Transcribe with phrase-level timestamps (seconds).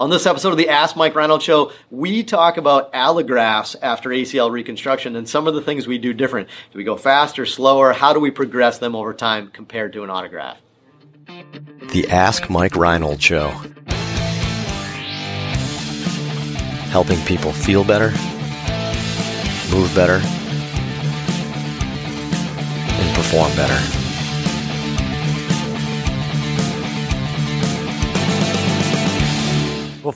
[0.00, 4.50] On this episode of the Ask Mike Reinold Show, we talk about allografts after ACL
[4.50, 6.48] reconstruction and some of the things we do different.
[6.72, 7.92] Do we go faster, slower?
[7.92, 10.56] How do we progress them over time compared to an autograft?
[11.92, 13.48] The Ask Mike Reinold Show.
[16.88, 18.08] Helping people feel better,
[19.70, 20.22] move better,
[22.96, 23.99] and perform better.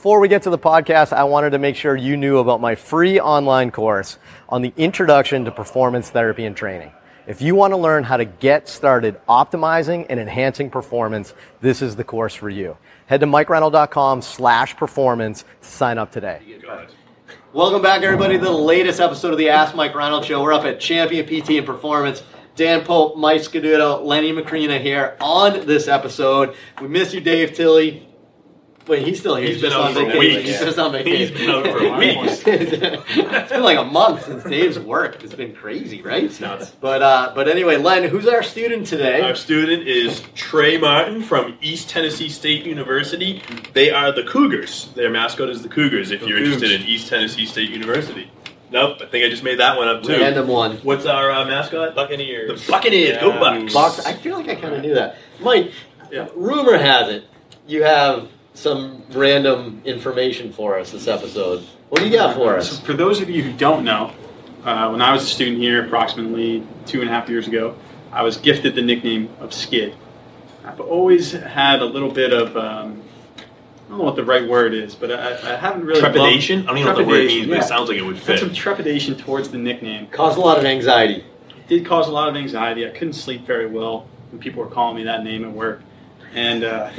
[0.05, 2.75] Before we get to the podcast, I wanted to make sure you knew about my
[2.75, 6.91] free online course on the introduction to performance therapy and training.
[7.25, 11.95] If you want to learn how to get started optimizing and enhancing performance, this is
[11.95, 12.77] the course for you.
[13.07, 16.39] Head to mikereinold.com slash performance to sign up today.
[17.51, 20.43] Welcome back, everybody, to the latest episode of the Ask Mike Reinold Show.
[20.43, 22.21] We're up at Champion PT and Performance.
[22.55, 26.55] Dan Pope, Mike Scaduto, Lenny Macrina here on this episode.
[26.79, 28.07] We miss you, Dave Tilley.
[28.87, 29.47] Wait, he's still here.
[29.47, 30.43] He's, been out for weeks.
[30.47, 31.35] He's just on vacation.
[31.35, 32.43] He's been out for weeks.
[32.45, 35.23] it's been like a month since Dave's worked.
[35.23, 36.23] It's been crazy, right?
[36.23, 36.71] It's nuts.
[36.81, 39.21] But uh, but anyway, Len, who's our student today?
[39.21, 43.41] Our student is Trey Martin from East Tennessee State University.
[43.73, 44.91] They are the Cougars.
[44.93, 46.11] Their mascot is the Cougars.
[46.11, 46.53] If The you're Cougs.
[46.53, 48.29] interested in East Tennessee State University.
[48.71, 50.13] Nope, I think I just made that one up too.
[50.13, 50.77] Random one.
[50.77, 51.95] What's our uh, mascot?
[51.95, 52.65] Buccaneers.
[52.65, 53.17] The Buccaneers.
[53.19, 53.67] Go Yeah.
[53.73, 54.05] Bucks.
[54.05, 55.17] I feel like I kind of knew that.
[55.39, 55.71] Mike,
[56.11, 56.27] Yeah.
[56.35, 57.25] rumor has it
[57.67, 61.63] you have some random information for us this episode.
[61.89, 62.79] What do you got for So us?
[62.79, 64.11] for those of you who don't know,
[64.63, 67.75] uh, when I was a student here approximately two and a half years ago,
[68.11, 69.95] I was gifted the nickname of Skid.
[70.63, 73.03] I've always had a little bit of, um,
[73.37, 76.01] I don't know what the right word is, but I, I haven't really.
[76.01, 76.63] loved- Trepidation?
[76.63, 78.15] I don't even know what the word Trepidation, means, but it sounds like it would
[78.15, 78.39] Had fit.
[78.39, 80.07] some trepidation towards the nickname.
[80.07, 81.23] Caused a lot of anxiety.
[81.49, 82.87] It did cause a lot of anxiety.
[82.87, 85.81] I couldn't sleep very well when people were calling me that name at work.
[86.35, 86.91] And uh,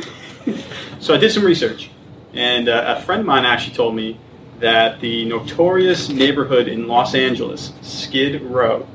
[0.99, 1.91] so I did some research.
[2.33, 4.19] And uh, a friend of mine actually told me
[4.59, 8.89] that the notorious neighborhood in Los Angeles, Skid Row,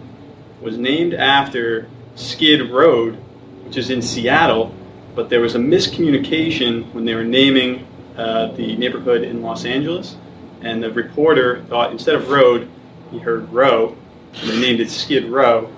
[0.59, 3.15] was named after Skid Road,
[3.63, 4.73] which is in Seattle.
[5.15, 7.87] But there was a miscommunication when they were naming
[8.17, 10.15] uh, the neighborhood in Los Angeles.
[10.61, 12.69] And the reporter thought instead of road,
[13.11, 13.95] he heard row,
[14.33, 15.69] they named it Skid Row,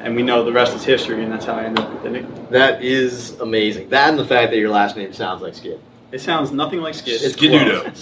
[0.00, 2.10] and we know the rest is history, and that's how I ended up with the
[2.10, 2.46] nickname.
[2.50, 3.90] That is amazing.
[3.90, 5.80] That and the fact that your last name sounds like Skid.
[6.10, 7.20] It sounds nothing like Skid.
[7.22, 7.94] It's Skidudo.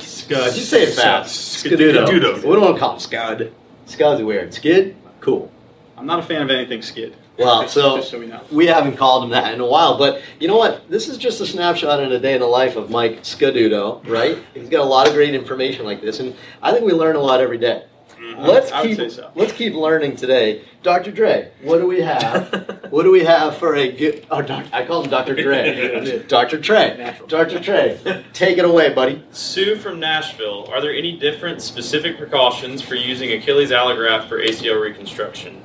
[0.00, 0.54] Scud.
[0.54, 1.64] You say it fast.
[1.64, 2.06] Skidudo.
[2.06, 2.36] Skidudo.
[2.36, 3.52] We don't want to call him Scud.
[3.86, 4.54] Scud's weird.
[4.54, 4.96] Skid?
[5.20, 5.50] Cool.
[5.96, 7.16] I'm not a fan of anything Skid.
[7.36, 8.40] Well, so so we know.
[8.52, 10.88] we haven't called him that in a while, but you know what?
[10.88, 14.38] This is just a snapshot in a day in the life of Mike Scaduto, right?
[14.54, 17.20] He's got a lot of great information like this, and I think we learn a
[17.20, 17.84] lot every day.
[18.20, 19.30] Let's I would keep say so.
[19.34, 20.62] let's keep learning today.
[20.82, 21.10] Dr.
[21.10, 22.86] Dre, what do we have?
[22.90, 24.26] what do we have for a good?
[24.30, 25.34] Oh, doc, I call him Dr.
[25.34, 26.22] Dre.
[26.26, 26.60] Dr.
[26.60, 27.16] Trey.
[27.28, 27.60] Dr.
[27.60, 29.24] Trey, take it away, buddy.
[29.32, 30.66] Sue from Nashville.
[30.70, 35.62] Are there any different specific precautions for using Achilles allograft for ACL reconstruction?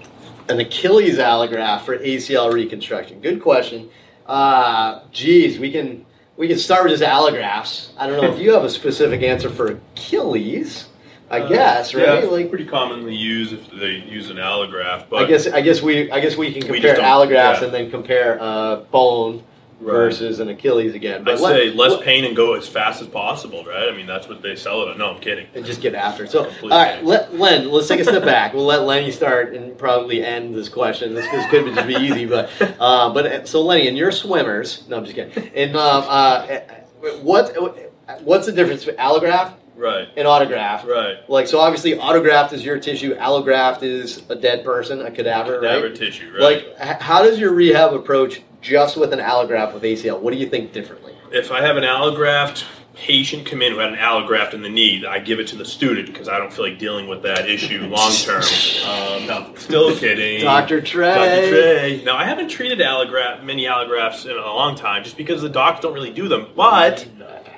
[0.48, 3.20] An Achilles allograft for ACL reconstruction.
[3.20, 3.90] Good question.
[4.26, 6.06] Uh, geez, we can
[6.38, 7.92] we can start with just allografts.
[7.98, 10.88] I don't know if you have a specific answer for Achilles.
[11.30, 12.24] I Uh, guess right.
[12.24, 15.06] it's Like pretty commonly used if they use an allograft.
[15.10, 17.64] But I guess I guess we I guess we can compare just don't- yeah.
[17.64, 19.44] and then compare uh, bone
[19.82, 19.92] Right.
[19.94, 21.28] versus an Achilles again.
[21.28, 23.90] I'd let- say less let- pain and go as fast as possible, right?
[23.90, 24.98] I mean, that's what they sell it On.
[24.98, 25.48] No, I'm kidding.
[25.54, 26.32] and just get after it.
[26.32, 27.70] So, all right, let Len.
[27.70, 28.54] Let's take a step back.
[28.54, 31.14] We'll let Lenny start and probably end this question.
[31.14, 32.50] This, this could just be easy, but
[32.80, 34.84] uh, but uh, so Lenny, and you're swimmers.
[34.88, 35.52] No, I'm just kidding.
[35.54, 36.46] And um, uh,
[37.22, 37.54] what
[38.24, 40.86] what's the difference between allograft Right, an autograft?
[40.86, 41.18] right.
[41.30, 43.14] Like so, obviously, autograft is your tissue.
[43.16, 45.96] Allograft is a dead person, a cadaver, Cadaver right?
[45.96, 46.42] tissue, right?
[46.42, 50.20] Like, h- how does your rehab approach just with an allograft with ACL?
[50.20, 51.12] What do you think differently?
[51.32, 52.64] if I have an allograft
[52.94, 55.66] patient come in who had an allograft in the knee, I give it to the
[55.66, 58.42] student because I don't feel like dealing with that issue long term.
[58.88, 60.42] um, no, still kidding.
[60.42, 60.80] Dr.
[60.80, 61.14] Trey.
[61.14, 61.50] Dr.
[61.50, 62.02] Trey.
[62.06, 65.82] Now, I haven't treated allograft, many allografts in a long time just because the docs
[65.82, 66.48] don't really do them.
[66.56, 67.06] But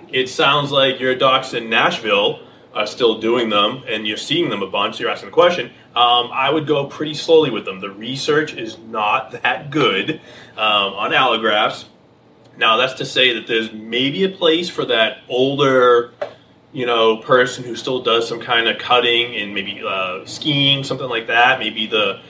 [0.10, 2.40] it sounds like your docs in Nashville
[2.74, 5.68] are still doing them and you're seeing them a bunch, so you're asking the question.
[5.96, 7.80] Um, I would go pretty slowly with them.
[7.80, 10.22] The research is not that good
[10.56, 11.86] um, on allografts.
[12.58, 16.12] Now, that's to say that there's maybe a place for that older,
[16.74, 21.08] you know, person who still does some kind of cutting and maybe uh, skiing, something
[21.08, 21.60] like that.
[21.60, 22.22] Maybe the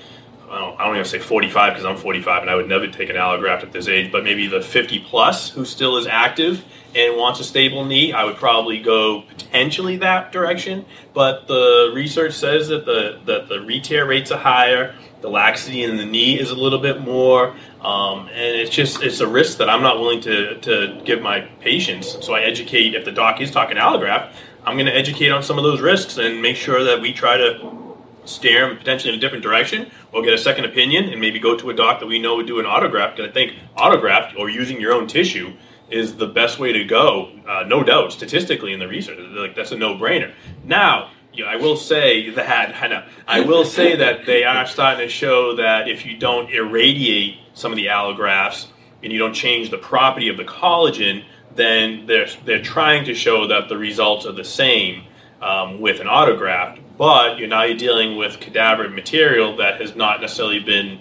[0.50, 3.10] I don't, I don't even say 45 because I'm 45 and I would never take
[3.10, 6.64] an allograft at this age, but maybe the 50 plus who still is active
[6.96, 10.86] and wants a stable knee, I would probably go potentially that direction.
[11.14, 15.98] But the research says that the that the re-tear rates are higher, the laxity in
[15.98, 19.70] the knee is a little bit more, um, and it's just it's a risk that
[19.70, 22.26] I'm not willing to to give my patients.
[22.26, 24.34] So I educate if the doc is talking allograft,
[24.66, 27.38] I'm going to educate on some of those risks and make sure that we try
[27.38, 27.78] to
[28.26, 29.90] steer them potentially in a different direction
[30.24, 32.60] get a second opinion and maybe go to a doc that we know would do
[32.60, 33.16] an autograft.
[33.16, 35.54] Because I think autograft or using your own tissue
[35.90, 39.20] is the best way to go, uh, no doubt, statistically in the research.
[39.20, 40.34] Like that's a no-brainer.
[40.64, 41.12] Now,
[41.46, 45.12] know, I will say that I know I will say that they are starting to
[45.12, 48.68] show that if you don't irradiate some of the allografts
[49.04, 51.24] and you don't change the property of the collagen,
[51.56, 55.04] then they're they're trying to show that the results are the same
[55.42, 56.82] um, with an autograft.
[56.98, 61.00] But you're now you're dealing with cadaver material that has not necessarily been,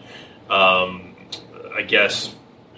[0.51, 1.17] um,
[1.75, 2.35] I guess,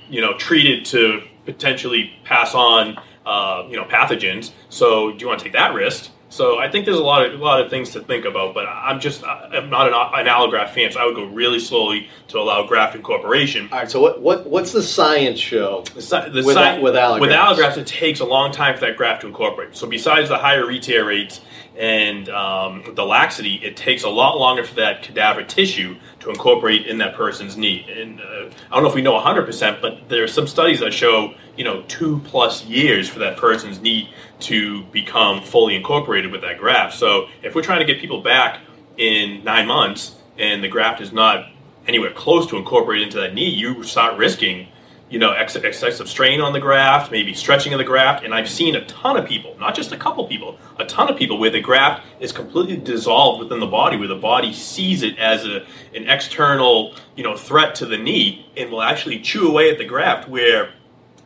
[0.08, 4.52] you know, treated to potentially pass on, uh, you know, pathogens.
[4.68, 6.10] So do you want to take that risk?
[6.30, 8.66] So I think there's a lot of a lot of things to think about, but
[8.66, 12.38] I'm just I'm not an, an allograft fan, so I would go really slowly to
[12.38, 13.68] allow graft incorporation.
[13.72, 13.90] All right.
[13.90, 17.20] So what, what what's the science show The, the with, si- with allografts?
[17.20, 19.74] with allografts, it takes a long time for that graft to incorporate.
[19.74, 21.40] So besides the higher re-tear rates
[21.76, 25.96] and um, the laxity, it takes a lot longer for that cadaver tissue
[26.28, 27.86] incorporate in that person's knee.
[27.90, 30.92] And uh, I don't know if we know 100%, but there are some studies that
[30.92, 34.10] show you know two plus years for that person's knee
[34.40, 36.96] to become fully incorporated with that graft.
[36.96, 38.60] So if we're trying to get people back
[38.96, 41.50] in nine months and the graft is not
[41.86, 44.68] anywhere close to incorporate into that knee, you start risking,
[45.10, 48.24] you know, ex- excessive strain on the graft, maybe stretching of the graft.
[48.24, 51.16] And I've seen a ton of people, not just a couple people, a ton of
[51.16, 55.18] people where the graft is completely dissolved within the body, where the body sees it
[55.18, 55.64] as a,
[55.94, 59.84] an external, you know, threat to the knee and will actually chew away at the
[59.84, 60.72] graft where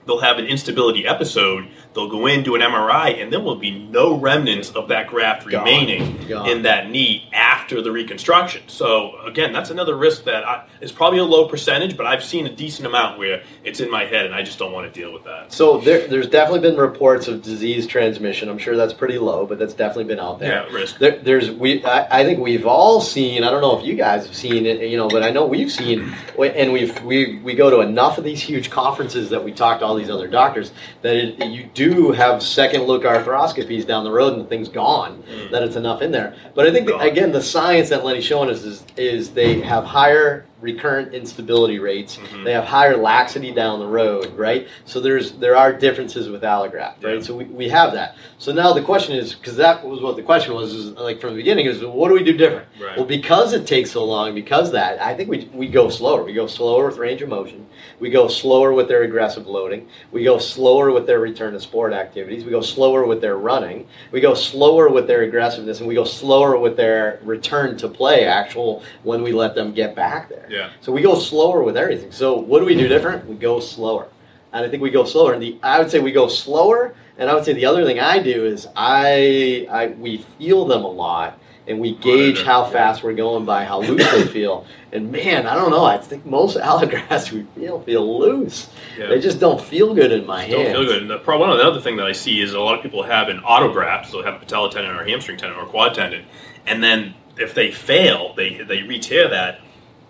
[0.07, 1.69] they'll have an instability episode.
[1.95, 5.49] They'll go in, do an MRI, and then will be no remnants of that graft
[5.49, 5.65] Gone.
[5.65, 6.49] remaining Gone.
[6.49, 8.63] in that knee after the reconstruction.
[8.69, 12.47] So again, that's another risk that I, is probably a low percentage, but I've seen
[12.47, 15.13] a decent amount where it's in my head, and I just don't want to deal
[15.13, 15.53] with that.
[15.53, 18.49] So there, there's definitely been reports of disease transmission.
[18.49, 20.67] I'm sure that's pretty low, but that's definitely been out there.
[20.67, 20.99] Yeah, risk.
[20.99, 21.85] There, there's we.
[21.85, 23.45] I, I think we've all seen.
[23.45, 25.71] I don't know if you guys have seen it, you know, but I know we've
[25.71, 29.81] seen, and we've we we go to enough of these huge conferences that we talk
[29.81, 30.73] to all these other doctors
[31.03, 35.23] that it, you do have second look arthroscopies down the road and the thing's gone.
[35.25, 35.51] Mm.
[35.51, 36.35] That it's enough in there.
[36.55, 39.85] But I think that, again, the science that Lenny's showing us is is they have
[39.85, 42.17] higher recurrent instability rates.
[42.19, 42.45] Mhm.
[42.45, 44.69] They have higher laxity down the road, right?
[44.85, 47.17] So there's there are differences with allograft, right?
[47.17, 47.21] Yeah.
[47.21, 48.17] So we, we have that.
[48.39, 51.31] So now the question is because that was what the question was is like from
[51.31, 52.67] the beginning is what do we do different?
[52.81, 52.97] Right.
[52.97, 56.23] Well, because it takes so long, because that I think we we go slower.
[56.23, 57.67] We go slower with range of motion.
[57.99, 59.89] We go slower with their aggressive loading.
[60.13, 62.45] We go slower with their return to sport activities.
[62.45, 63.89] We go slower with their running.
[64.13, 68.25] We go slower with their aggressiveness, and we go slower with their return to play.
[68.27, 70.47] Actual when we let them get back there.
[70.53, 70.71] Yeah.
[70.83, 72.13] So we go slower with everything.
[72.13, 73.27] So what do we do different?
[73.27, 74.09] We go slower.
[74.53, 75.33] And I think we go slower.
[75.33, 76.95] And the I would say we go slower.
[77.19, 80.85] And I would say the other thing I do is I, I we feel them
[80.85, 84.67] a lot and we gauge how fast we're going by how loose they feel.
[84.93, 85.85] And man, I don't know.
[85.85, 88.69] I think most allografts we feel feel loose.
[88.99, 89.07] Yeah.
[89.07, 90.53] They just don't feel good in my hand.
[90.53, 91.03] don't feel good.
[91.03, 93.29] And the problem, one other thing that I see is a lot of people have
[93.29, 96.27] an autograft, so they have a patella tendon or hamstring tendon or quad tendon,
[96.67, 99.61] and then if they fail, they they re-tear that.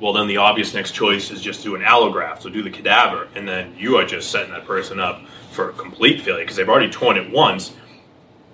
[0.02, 3.28] Well, then the obvious next choice is just do an allograft, so do the cadaver,
[3.37, 6.90] and then you are just setting that person up for complete failure because they've already
[6.90, 7.73] torn it once.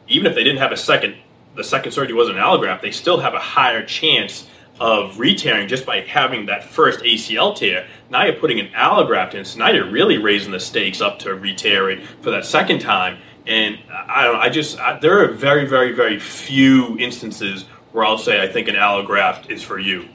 [0.08, 1.16] Even if they didn't have a second,
[1.54, 4.46] the second surgery wasn't an allograft, they still have a higher chance
[4.78, 7.86] of re-tearing just by having that first ACL tear.
[8.10, 11.34] Now you're putting an allograft in, so now you're really raising the stakes up to
[11.34, 13.16] re-tear it for that second time.
[13.46, 17.62] And I don't I just, I, there are very, very, very few instances
[17.92, 20.10] where I'll say I think an allograft is for you.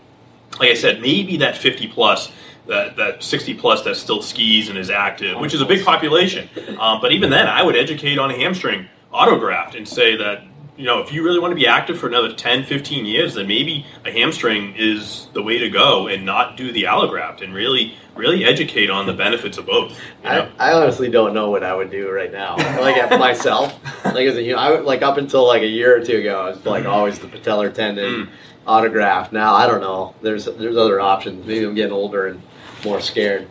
[0.59, 2.31] Like I said, maybe that 50 plus,
[2.67, 6.49] that, that 60 plus that still skis and is active, which is a big population.
[6.79, 10.43] Um, but even then, I would educate on a hamstring autograft and say that,
[10.75, 13.47] you know, if you really want to be active for another 10, 15 years, then
[13.47, 17.95] maybe a hamstring is the way to go and not do the allograft and really,
[18.15, 19.91] really educate on the benefits of both.
[20.23, 20.51] You know?
[20.57, 22.55] I, I honestly don't know what I would do right now.
[22.55, 25.67] Like at myself, like as a, you know, I would, like up until like a
[25.67, 26.91] year or two ago, I was like mm-hmm.
[26.91, 28.29] always the patellar tendon mm.
[28.65, 29.31] autograft.
[29.31, 30.15] Now I don't know.
[30.21, 31.45] There's there's other options.
[31.45, 32.41] Maybe I'm getting older and
[32.83, 33.47] more scared.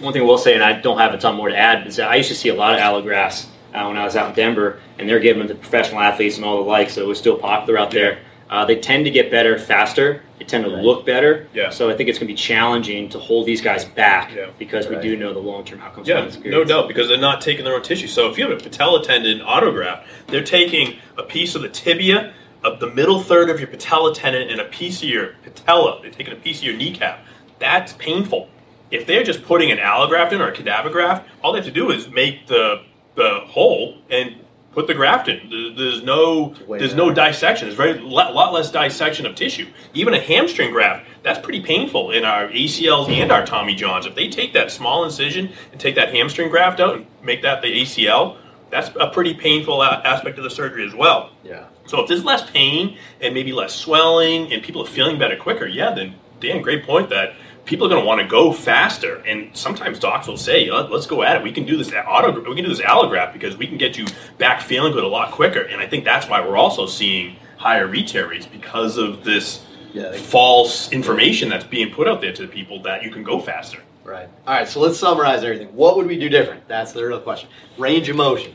[0.00, 1.96] One thing I will say, and I don't have a ton more to add, is
[1.96, 3.46] that I used to see a lot of allografts
[3.78, 6.44] uh, when I was out in Denver, and they're giving them to professional athletes and
[6.44, 8.18] all the like, so it was still popular out there.
[8.50, 10.22] Uh, they tend to get better faster.
[10.38, 10.82] They tend to Right.
[10.82, 11.48] look better.
[11.52, 11.68] Yeah.
[11.68, 14.46] So I think it's going to be challenging to hold these guys back Yeah.
[14.58, 14.96] because Right.
[14.96, 16.08] we do know the long-term outcomes.
[16.08, 18.06] Yeah, no doubt, because they're not taking their own tissue.
[18.06, 22.32] So if you have a patella tendon autograft, they're taking a piece of the tibia,
[22.64, 25.98] of the middle third of your patella tendon, and a piece of your patella.
[26.00, 27.24] They're taking a piece of your kneecap.
[27.58, 28.48] That's painful.
[28.90, 31.70] If they're just putting an allograft in or a cadaver graft, all they have to
[31.72, 32.80] do is make the
[33.18, 34.36] the hole and
[34.72, 35.74] put the graft in.
[35.76, 37.66] There's no Way there's no dissection.
[37.66, 39.66] There's very lot, lot less dissection of tissue.
[39.92, 44.06] Even a hamstring graft, that's pretty painful in our ACLs and our Tommy Johns.
[44.06, 47.60] If they take that small incision and take that hamstring graft out and make that
[47.60, 48.36] the ACL,
[48.70, 51.30] that's a pretty painful aspect of the surgery as well.
[51.42, 51.64] Yeah.
[51.86, 55.66] So if there's less pain and maybe less swelling and people are feeling better quicker,
[55.66, 57.34] yeah, then Dan, great point that
[57.68, 59.16] people are going to want to go faster.
[59.26, 61.42] And sometimes docs will say, Let, "Let's go at it.
[61.42, 64.06] We can do this auto, we can do this allograft because we can get you
[64.38, 67.86] back feeling good a lot quicker." And I think that's why we're also seeing higher
[67.86, 69.60] retear rates because of this
[69.92, 73.38] Yeah, false information that's being put out there to the people that you can go
[73.38, 73.80] faster.
[74.04, 74.28] Right.
[74.46, 74.68] All right.
[74.68, 75.68] So let's summarize everything.
[75.68, 76.66] What would we do different?
[76.68, 77.50] That's the real question.
[77.76, 78.54] Range of motion.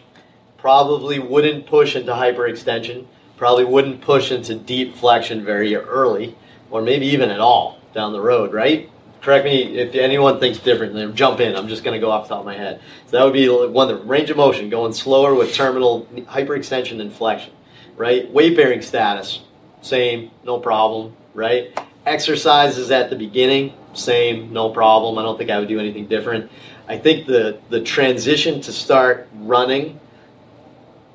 [0.58, 3.05] Probably wouldn't push into hyperextension.
[3.38, 6.36] Probably wouldn't push into deep flexion very early,
[6.72, 8.53] or maybe even at all down the road.
[8.53, 8.89] Right.
[9.24, 10.94] Correct me if anyone thinks different.
[10.94, 11.56] Then jump in.
[11.56, 12.82] I'm just going to go off the top of my head.
[13.08, 17.12] So that would be one the range of motion going slower with terminal hyperextension and
[17.12, 17.53] flexion.
[17.96, 18.30] Right.
[18.30, 19.42] Weight bearing status.
[19.82, 20.32] Same.
[20.44, 21.15] No problem.
[21.34, 21.77] Right.
[22.06, 25.18] Exercises at the beginning, same, no problem.
[25.18, 26.51] I don't think I would do anything different.
[26.88, 30.01] I think the the transition to start running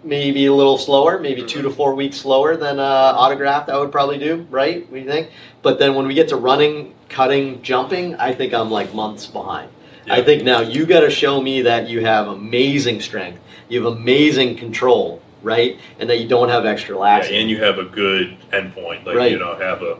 [0.04, 2.82] maybe a little slower, maybe two to four weeks slower than uh,
[3.16, 3.68] autographed.
[3.68, 4.82] I would probably do, right?
[4.90, 5.30] What do you think?
[5.62, 9.70] But then when we get to running, cutting, jumping, I think I'm like months behind.
[10.10, 13.92] I think now you got to show me that you have amazing strength, you have
[13.92, 18.36] amazing control, right, and that you don't have extra Yeah, and you have a good
[18.50, 19.32] endpoint, like Right.
[19.32, 19.98] you know, have a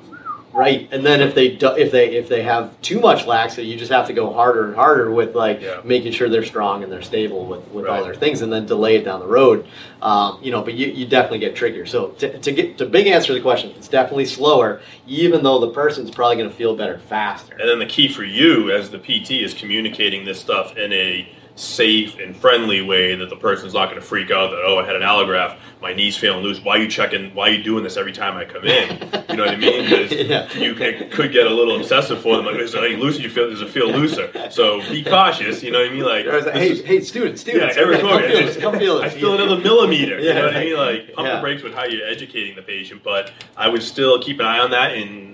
[0.53, 3.77] Right, and then if they do, if they if they have too much laxity, you
[3.77, 5.81] just have to go harder and harder with like Yeah.
[5.85, 8.97] making sure they're strong and they're stable with, with all their things, and then delay
[8.97, 9.67] it down the road.
[10.01, 11.89] Um, you know, but you, you definitely get triggered.
[11.89, 15.59] So to, to get to big answer to the question, it's definitely slower, even though
[15.61, 17.55] the person's probably going to feel better faster.
[17.59, 21.29] And then the key for you as the PT is communicating this stuff in a
[21.59, 24.87] safe and friendly way that the person's not going to freak out that oh I
[24.87, 26.61] had an allograft, my knee's feeling loose.
[26.63, 27.35] Why are you checking?
[27.35, 28.91] Why are you doing this every time I come in?
[29.29, 29.87] You know what I mean?
[29.89, 30.53] 'Cause Yeah.
[30.57, 32.47] you it could get a little obsessive for them.
[32.47, 33.21] Like, is it any looser?
[33.23, 34.31] You feel does it feel looser?
[34.51, 35.63] So be cautious.
[35.63, 36.05] You know what I mean?
[36.05, 38.29] Like I like, hey, is- hey, students, students, yeah, every come quarter.
[38.29, 39.19] feel this, come feel I this.
[39.19, 40.19] feel another millimeter.
[40.21, 40.77] Yeah, you know what I mean?
[40.77, 41.35] Like pump Yeah.
[41.37, 44.59] the brakes with how you're educating the patient, but I would still keep an eye
[44.61, 45.29] on that in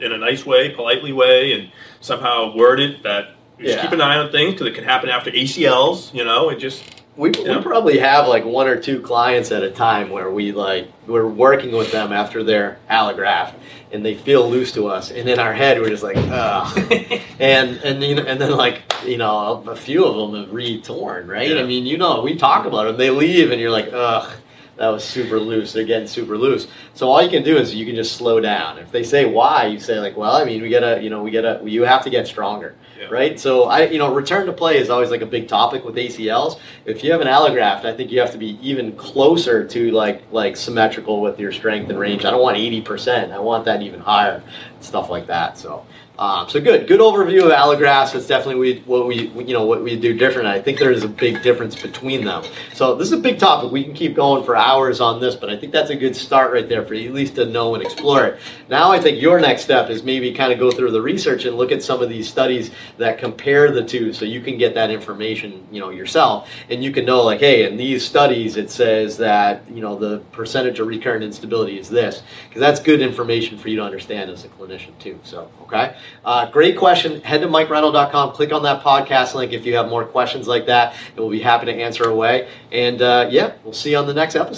[0.00, 1.70] in a nice way, politely way, and
[2.00, 3.82] somehow word it that just Yeah.
[3.82, 6.12] keep an eye on things because it can happen after ACLs.
[6.14, 6.82] You know, and just
[7.16, 10.86] We, we probably have like one or two clients at a time where we like
[11.08, 13.54] we're working with them after their allograft
[13.90, 16.78] and they feel loose to us and in our head we're just like ugh
[17.40, 21.26] and and you know, and then like you know a few of them have re-torn
[21.26, 21.60] right Yeah.
[21.60, 24.30] I mean you know we talk about them they leave and you're like ugh
[24.78, 27.84] that was super loose they're getting super loose so all you can do is you
[27.84, 30.70] can just slow down if they say why you say like well I mean we
[30.70, 33.06] gotta you know we gotta you have to get stronger Yeah.
[33.10, 33.38] right?
[33.38, 36.58] So I, you know, return to play is always like a big topic with ACLs.
[36.84, 40.22] If you have an allograft, I think you have to be even closer to like
[40.32, 42.24] like symmetrical with your strength and range.
[42.24, 43.30] I don't want eighty percent.
[43.32, 44.42] I want that even higher,
[44.80, 45.58] stuff like that.
[45.58, 45.84] So.
[46.20, 48.12] Um, so good, good overview of allografts.
[48.12, 50.48] That's definitely we, what we, you know, what we do different.
[50.48, 52.42] I think there is a big difference between them.
[52.74, 53.70] So this is a big topic.
[53.70, 56.52] We can keep going for hours on this, but I think that's a good start
[56.52, 58.40] right there for you at least to know and explore it.
[58.68, 61.56] Now I think your next step is maybe kind of go through the research and
[61.56, 64.90] look at some of these studies that compare the two, so you can get that
[64.90, 69.16] information, you know, yourself, and you can know like, hey, in these studies it says
[69.16, 73.68] that you know the percentage of recurrent instability is this, because that's good information for
[73.68, 75.18] you to understand as a clinician too.
[75.22, 75.96] So okay.
[76.24, 77.20] Uh, great question.
[77.22, 78.32] Head to MikeReinold.com.
[78.32, 81.40] Click on that podcast link if you have more questions like that, and we'll be
[81.40, 82.48] happy to answer away.
[82.70, 84.57] And uh, yeah, we'll see you on the next episode.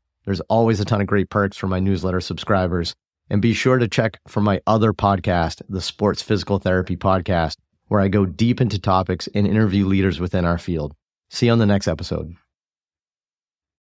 [0.25, 2.93] There's always a ton of great perks for my newsletter subscribers.
[3.29, 7.55] And be sure to check for my other podcast, the Sports Physical Therapy Podcast,
[7.87, 10.93] where I go deep into topics and interview leaders within our field.
[11.29, 12.35] See you on the next episode.